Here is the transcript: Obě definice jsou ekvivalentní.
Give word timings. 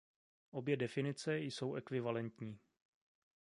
Obě 0.51 0.77
definice 0.77 1.37
jsou 1.39 1.75
ekvivalentní. 1.75 2.59